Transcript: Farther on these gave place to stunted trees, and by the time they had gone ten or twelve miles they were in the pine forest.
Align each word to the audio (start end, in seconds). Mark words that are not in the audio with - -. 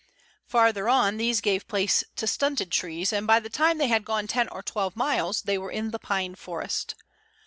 Farther 0.47 0.89
on 0.89 1.17
these 1.17 1.41
gave 1.41 1.67
place 1.67 2.03
to 2.15 2.25
stunted 2.25 2.71
trees, 2.71 3.13
and 3.13 3.27
by 3.27 3.39
the 3.39 3.51
time 3.51 3.77
they 3.77 3.85
had 3.89 4.03
gone 4.03 4.25
ten 4.25 4.47
or 4.49 4.63
twelve 4.63 4.95
miles 4.95 5.43
they 5.43 5.59
were 5.59 5.69
in 5.69 5.91
the 5.91 5.99
pine 5.99 6.33
forest. 6.33 6.95